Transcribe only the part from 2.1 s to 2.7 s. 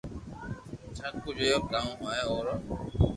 او رو